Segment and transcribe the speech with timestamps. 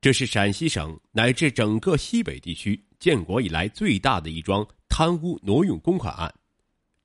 [0.00, 6.34] 这是陕西省乃至整个西北地区建国以来最大的一桩贪污挪用公款案，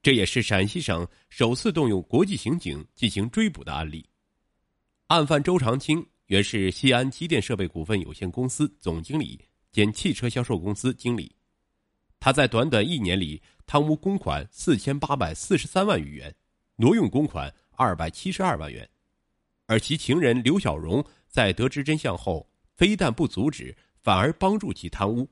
[0.01, 4.07] 这也是陕西省首次动用国际刑警进行追捕的案例。
[5.07, 9.37] 案犯周长青原是西安机电设备股份有限公司总经理
[9.73, 11.35] 兼汽车销售公司经理，
[12.17, 16.33] 他在短短一年里贪污公款四千八百四十三万余元，
[16.77, 18.89] 挪用公款二百七十二万元，
[19.65, 22.49] 而其情人刘小荣在得知真相后。
[22.75, 25.29] 非但不阻止，反而帮助其贪污。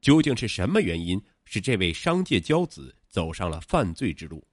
[0.00, 4.46] 究竟是什么原因使这位商界骄子走上了犯罪之路？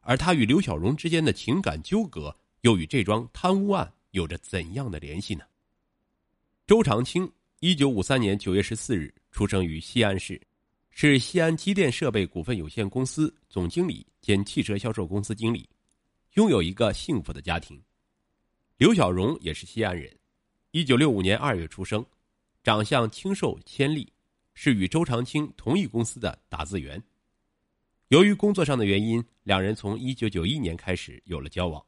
[0.00, 5.44] 而他与刘小荣之间的情感纠葛，又与这桩贪污案有着怎样的联系呢？
[6.66, 10.40] 周长青，一九五三年九月十四日出生于西安市，
[10.90, 15.68] 是西安机电设备股份有限公司总经理兼汽车销售公司经理，
[16.34, 17.82] 拥有一个幸福的家庭。
[18.76, 20.14] 刘小荣也是西安人。
[20.74, 22.04] 一九六五年二月出生，
[22.64, 24.12] 长相清瘦谦丽，
[24.54, 27.00] 是与周长青同一公司的打字员。
[28.08, 31.80] 由于工作上的原因，两人从一九九一年开始有了交往。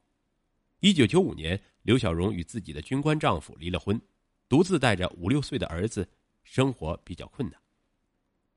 [0.79, 4.01] 一九九五年，刘小荣与自己的军官丈夫离了婚，
[4.47, 6.07] 独自带着五六岁的儿子，
[6.45, 7.59] 生活比较困难。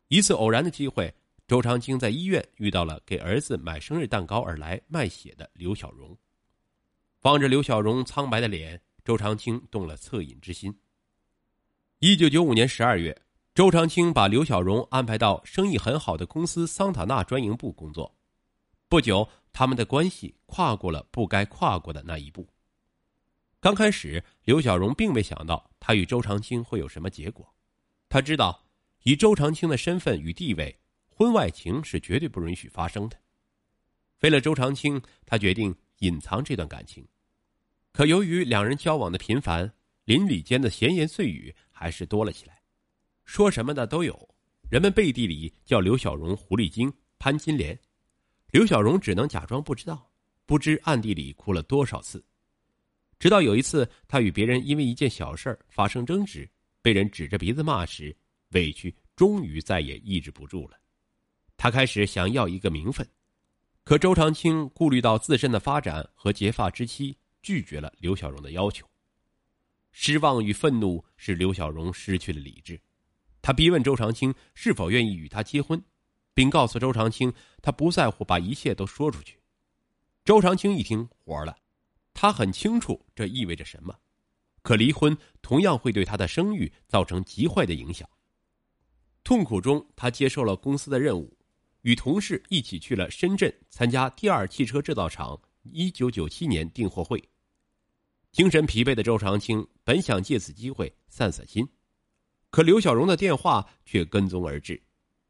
[0.06, 1.12] 一次偶然的机会，
[1.48, 6.16] 周长青在医院遇到了给儿子买生日蛋糕而来卖血的刘小荣，
[7.22, 8.80] 望着刘小荣苍白的脸。
[9.04, 10.78] 周长青动了恻隐之心。
[11.98, 13.20] 一九九五年十二月，
[13.54, 18.14] 周长青把刘小荣安排到生意很好的公司桑塔纳专营部工作。
[18.88, 22.48] 不久，他们的关系跨过了不该跨过的那一步。
[23.60, 27.54] 刚开始，刘小荣并未想到他与周长青会有什么结果。
[28.08, 28.66] 他知道，
[29.02, 33.16] 以周长青的身份与地位，婚外情是绝对不允许发生的。
[34.20, 37.06] 为了周长青，他决定隐藏这段感情。
[37.92, 39.72] 可由于两人交往的频繁，
[40.04, 42.60] 邻里间的闲言碎语还是多了起来，
[43.24, 44.28] 说什么的都有。
[44.70, 47.76] 人们背地里叫刘小荣“狐狸精”“潘金莲”，
[48.52, 50.08] 刘小荣只能假装不知道，
[50.46, 52.24] 不知暗地里哭了多少次。
[53.18, 56.48] 直到有一次，他与别人因为一件小事发生争执，
[56.80, 58.16] 被人指着鼻子骂时，
[58.50, 60.78] 委屈终于再也抑制不住了。
[61.56, 63.06] 他开始想要一个名分，
[63.84, 67.16] 可周长青顾虑到自身的发展和结发之妻。
[67.42, 68.86] 拒绝了刘小荣的要求。
[69.92, 72.80] 失望与愤怒使刘小荣失去了理智，
[73.42, 75.82] 他逼问周长青是否愿意与他结婚，
[76.32, 79.40] 并告诉周长青他不在乎把一切都说出去。
[80.24, 81.56] 周长青一听火了，
[82.14, 83.98] 他很清楚这意味着什么，
[84.62, 88.08] 可离婚同样会对他的声誉造成极坏的影响。
[89.24, 91.36] 痛苦中，他接受了公司的任务，
[91.82, 97.22] 与同事一起去了深圳参加第二汽车制造厂一九九七年订货会。
[98.32, 101.68] 精神疲惫的周长青本想借此机会散散心，
[102.50, 104.80] 可刘小荣的电话却跟踪而至，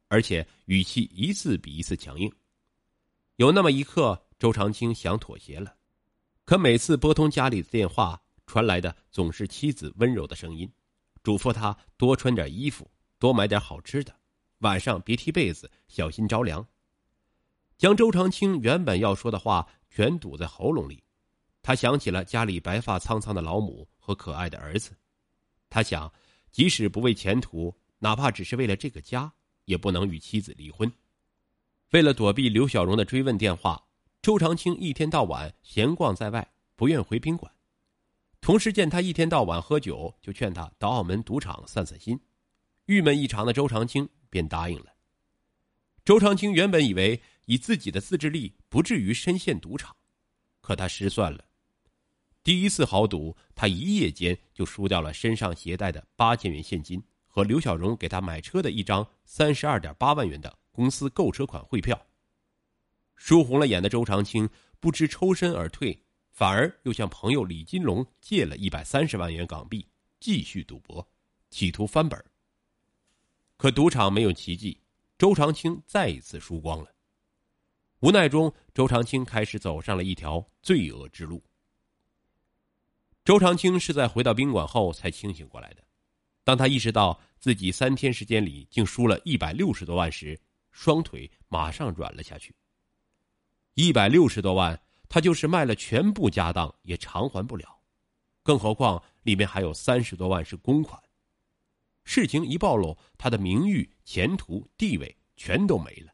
[0.08, 2.30] 而且语气一次比一次强硬。
[3.36, 5.74] 有那么一刻，周长青想妥协了，
[6.44, 10.70] 可每次拨通家里的电话，传来的总是妻子温柔的声音，
[11.22, 14.14] 嘱咐他多穿点衣服，多买点好吃的，
[14.58, 16.66] 晚上别踢被子，小心着凉。
[17.80, 21.02] 将周长青原本要说的话全堵在喉咙里。
[21.62, 24.94] 他想起了家里白发苍苍的老母和可爱的儿子，
[25.70, 26.12] 他想，
[26.52, 29.32] 即使不为前途，哪怕只是为了这个家，
[29.64, 30.92] 也不能与妻子离婚。
[31.92, 33.82] 为了躲避刘小荣的追问电话，
[34.20, 36.46] 周长青一天到晚闲逛在外，
[36.76, 37.50] 不愿回宾馆。
[38.42, 42.20] 同事见他一天到晚喝酒，就劝他到澳门赌场散散心。
[42.84, 44.92] 郁闷异常的周长青便答应了。
[46.04, 49.96] 周长青原本以为以自己的自制力不至于深陷赌场，
[50.60, 51.44] 可他失算了。
[52.42, 62.06] 第一次豪赌，他一夜间就输掉了身上携带的八千元现金和刘小荣给他买车的一张三十二点八万元的公司购车款汇票。
[63.14, 64.48] 输红了眼的周长青
[64.80, 69.86] 不知抽身而退，反而又向朋友李金龙借了一百三十万元港币
[70.18, 71.06] 继续赌博，
[71.50, 72.24] 企图翻本。
[73.58, 74.80] 可赌场没有奇迹，
[75.18, 76.90] 周长青再一次输光了。
[78.00, 81.42] 无奈中，周长青开始走上了一条罪恶之路。
[83.22, 85.84] 周长青是在回到宾馆后才清醒过来的。
[86.42, 92.54] 当他意识到自己三天时间里竟输了一百六十多万时，双腿马上软了下去。
[93.74, 97.80] 一百六十多万，他就是卖了全部家当也偿还不了，
[98.42, 100.98] 更何况里面还有三十多万是公款。
[102.04, 106.10] 事情一暴露，他的名誉、前途、地位全都没了。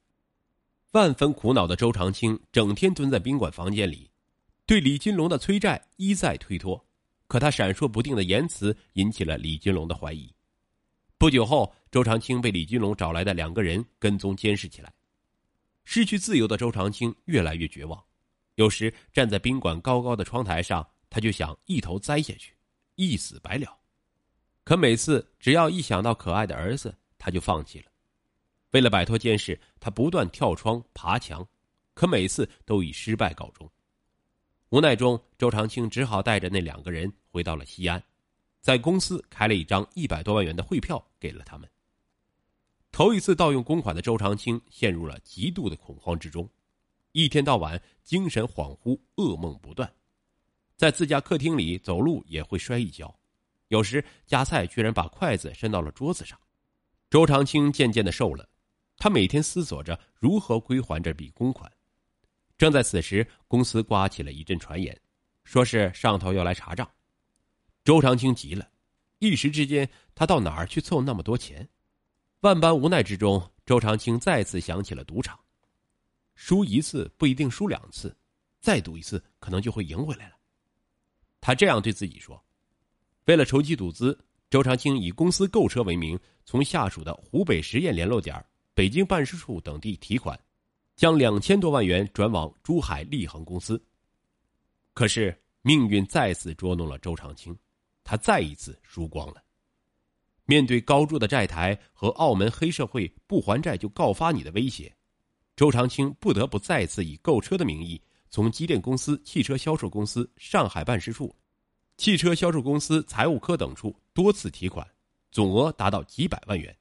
[0.96, 4.10] 万分苦恼的周长青整天蹲在宾馆房间里，
[4.64, 6.82] 对李金龙的催债一再推脱。
[7.26, 10.34] 可他闪烁不定的言辞引起了李金龙的怀疑。
[11.18, 14.90] 不久后，周长青被李金龙找来的两个人跟踪监视起来。
[15.84, 18.02] 失去自由的周长青越来越绝望，
[18.54, 22.54] 有时站在宾馆高高的窗台上，他就想一头栽下去，
[22.94, 23.76] 一死百了。
[24.64, 27.90] 可每次只要一想到可爱的儿子，他就放弃了。
[28.72, 31.46] 为了摆脱监视，他不断跳窗爬墙，
[31.94, 33.70] 可每次都以失败告终。
[34.70, 38.02] 无奈中，周长青只好带着那两个人回到了西安，
[38.60, 41.70] 在公司开了一张一百多万元的汇票给了他们。
[42.90, 46.48] 头一次盗用公款的周长青陷入了极度的恐慌之中，
[47.12, 49.90] 一天到晚精神恍惚，噩梦不断，
[50.76, 53.14] 在自家客厅里走路也会摔一跤，
[53.68, 56.38] 有时夹菜居然把筷子伸到了桌子上。
[57.08, 58.48] 周长青渐渐的瘦了，
[58.96, 61.70] 他每天思索着如何归还这笔公款。
[62.58, 64.98] 正在此时，公司刮起了一阵传言，
[65.44, 66.88] 说是上头要来查账。
[67.84, 68.68] 周长青急了，
[69.18, 71.68] 一时之间，他到哪儿去凑那么多钱？
[72.40, 75.38] 万般无奈之中，周长青再次想起了赌场。
[76.34, 78.16] 输一次不一定输两次，
[78.60, 80.36] 再赌一次可能就会赢回来了。
[81.40, 82.42] 他这样对自己说。
[83.26, 84.18] 为了筹集赌资，
[84.48, 88.44] 周长青以公司购车为名，从下属的湖北十堰联络点、
[88.76, 90.38] 北京办事处等地提款。
[90.96, 93.78] 将两千多万元转往珠海利恒公司。
[94.94, 97.54] 可是命运再次捉弄了周长青，
[98.02, 99.44] 他再一次输光了。
[100.46, 104.90] 面对高筑的债台和澳门黑社会不还债就告发你的威胁，
[105.54, 108.00] 周长青不得不再次以购车的名义，
[108.30, 111.36] 从机电公司、汽车销售公司上海办事处、
[111.98, 114.88] 汽车销售公司财务科等处多次提款，
[115.30, 116.74] 总额达到几百万元。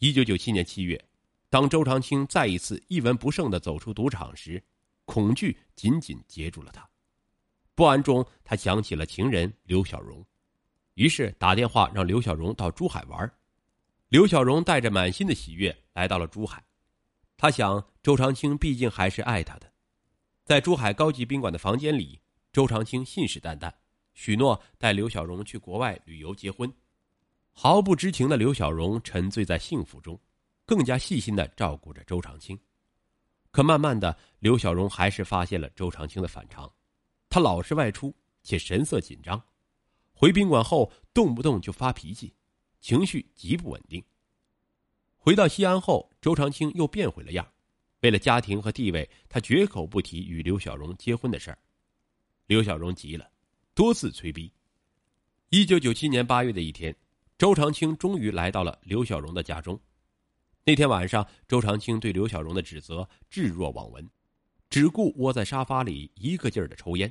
[0.00, 0.98] 一九九七年七月。
[1.50, 4.62] 当周长青再一次一文不剩的走出赌场时，
[5.04, 6.88] 恐惧紧紧接住了他。
[7.74, 10.24] 不安中，他想起了情人刘小荣，
[10.94, 13.30] 于是打电话让刘小荣到珠海玩。
[14.08, 16.64] 刘小荣带着满心的喜悦来到了珠海，
[17.36, 19.70] 他想周长青毕竟还是爱他的。
[20.46, 22.18] 在珠海高级宾馆的房间里，
[22.54, 23.70] 周长青信誓旦旦，
[24.14, 26.72] 许诺带刘小荣去国外旅游结婚。
[27.52, 30.20] 毫不知情的刘小荣沉醉在幸福中。
[30.66, 32.56] 更加细心的照顾着周长青，
[33.50, 36.72] 可慢慢的，刘小荣还是发现了周长青的反常，
[37.28, 38.14] 他老是外出，
[38.44, 39.42] 且神色紧张，
[40.12, 42.32] 回宾馆后动不动就发脾气，
[42.80, 44.00] 情绪极不稳定。
[45.18, 47.44] 回到西安后，周长青又变回了样，
[48.02, 51.58] 为了家庭和地位，他绝口不提与刘小荣结婚的事儿。
[52.46, 53.28] 刘小荣急了，
[53.74, 54.48] 多次催逼。
[55.48, 56.94] 一九九七年八月的一天，
[57.40, 59.80] 周长青终于来到了刘小荣的家中。
[60.62, 64.06] 那天晚上，周长青对刘小荣的指责置若罔闻，
[64.68, 67.10] 只顾窝在沙发里一个劲儿的抽烟，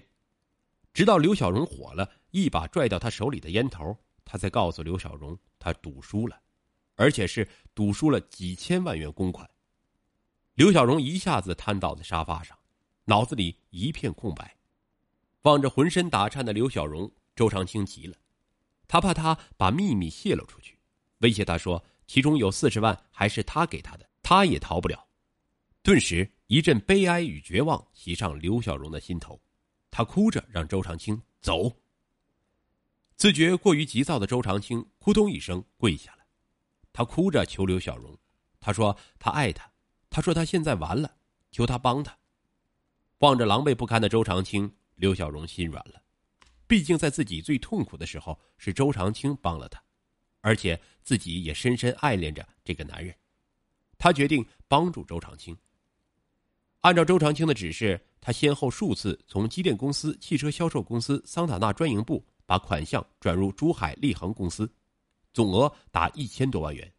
[0.93, 6.39] 直到刘小荣火了，一把拽掉他手里的烟头，他才告诉刘小荣他赌输了，
[6.93, 9.49] 而且是赌输了几千万元公款。
[10.53, 12.55] 刘小荣一下子瘫倒在沙发上，
[13.05, 14.55] 脑子里一片空白，
[15.41, 18.15] 望着浑身打颤的刘小荣，周长青急了，
[18.89, 20.77] 他怕他把秘密泄露出去，
[21.19, 21.81] 威胁他说。
[22.11, 25.07] 其中有四十万还是他给他的，他也逃不了。
[25.83, 29.39] 顿时一阵悲哀与绝望袭上刘小荣的心头，
[29.91, 31.71] 他哭着让周长青走。
[33.15, 36.23] 自觉过于急躁的周长青扑通一声跪下了，
[36.91, 38.17] 他哭着求刘小荣，
[38.59, 39.71] 他说他爱他，
[40.09, 41.15] 他说他现在完了，
[41.51, 42.17] 求他帮他。
[43.19, 46.01] 望着狼狈不堪的周长青，刘小荣心软了，
[46.69, 49.83] 毕竟在自己最痛苦的时候，是周长青帮了他。
[50.41, 53.13] 而且自己也深深爱恋着这个男人，
[53.97, 55.57] 他决定帮助周长青。
[56.81, 64.71] 按照周长青的指示，他先后数次从机电公司、汽车销售公司、桑塔纳专营部把款项转入珠海利恒公司，
[65.33, 66.89] 总额达一千多万元。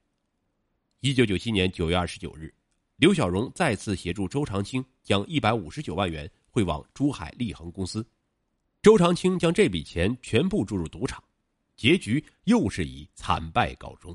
[0.99, 2.53] 一九九七年九月二十九日，
[2.97, 8.05] 刘小荣再次协助周长青将一百五十九万元汇往珠海利恒公司，
[8.83, 11.23] 周长青将这笔钱全部注入赌场。
[11.77, 14.15] 结局又是以惨败告终。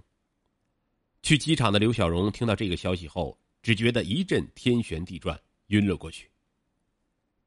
[1.24, 6.30] 去机场的刘小荣听到这个消息后，只觉得一阵天旋地转，晕了过去。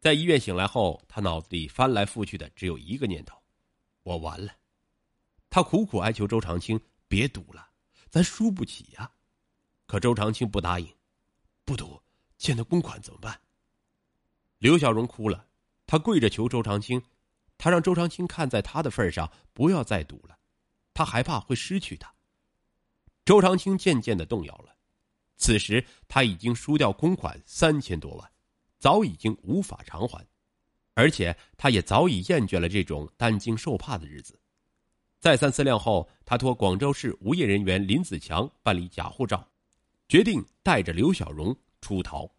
[0.00, 3.40] 在医院醒来后，他脑子里翻来覆去的只有一个念头：
[4.02, 4.52] 我完了。
[5.48, 7.68] 他苦苦哀求周长青别赌了，
[8.10, 9.10] 咱输不起呀。
[9.86, 10.92] 可周长青不答应，
[11.64, 12.00] 不赌，
[12.38, 13.40] 欠的公款怎么办？
[14.58, 15.47] 刘小荣哭了，
[15.88, 17.02] 他跪着求周长青。
[17.60, 20.38] 他让周长青看在他的份上，不要再赌了，
[20.94, 22.14] 他害怕会失去他。
[23.24, 24.76] 周长青渐渐的动摇了，
[25.38, 28.30] 此时他已经输掉公款三千多万，
[28.78, 30.24] 早已经无法偿还，
[30.94, 34.38] 而且他也早已厌倦了这种担惊受怕的日子。
[35.18, 39.44] 再三思量后，他托广州市无业人员林子强办理假护照，
[40.06, 42.30] 决定带着刘小荣出逃。